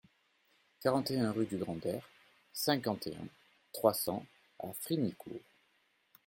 quarante 0.79 1.11
et 1.11 1.19
un 1.19 1.31
rue 1.31 1.45
du 1.45 1.57
Grand 1.57 1.75
Der, 1.75 2.01
cinquante 2.53 3.05
et 3.05 3.13
un, 3.15 3.27
trois 3.71 3.93
cents 3.93 4.25
à 4.57 4.73
Frignicourt 4.73 5.43